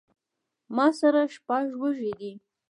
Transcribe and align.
ما 0.75 0.87
سره 0.99 1.21
شپږ 1.35 1.65
وزې 1.81 2.11
دي 2.19 2.31